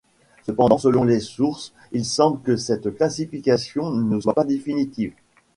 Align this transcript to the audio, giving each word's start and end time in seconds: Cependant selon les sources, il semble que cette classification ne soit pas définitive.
Cependant 0.47 0.79
selon 0.79 1.03
les 1.03 1.19
sources, 1.19 1.73
il 1.91 2.05
semble 2.05 2.41
que 2.41 2.55
cette 2.55 2.95
classification 2.97 3.91
ne 3.91 4.19
soit 4.19 4.33
pas 4.33 4.45
définitive. 4.45 5.13